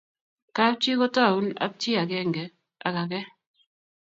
[0.55, 2.45] kab chi kotaun ak chi akenge
[2.87, 3.19] ak ake